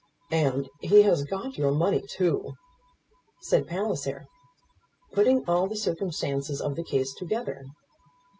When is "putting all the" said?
5.13-5.75